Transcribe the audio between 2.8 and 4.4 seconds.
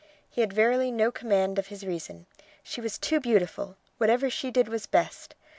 was too beautiful! Whatever